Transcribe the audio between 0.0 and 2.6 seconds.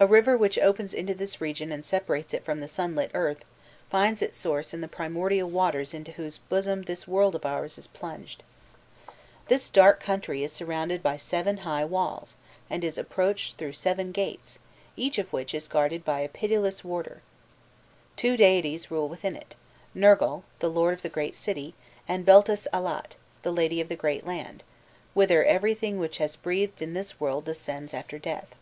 A river which opens into this region and separates it from